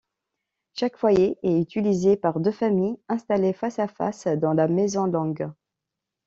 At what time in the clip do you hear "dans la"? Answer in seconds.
4.29-4.67